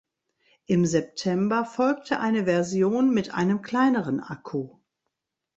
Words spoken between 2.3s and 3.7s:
Version mit einem